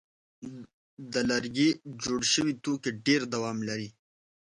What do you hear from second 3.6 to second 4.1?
لري.